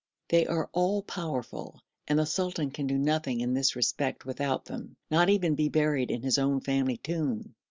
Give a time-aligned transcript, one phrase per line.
[0.29, 4.95] They are all powerful, and the sultan can do nothing in this respect without them
[5.11, 7.53] not even be buried in his own family tomb.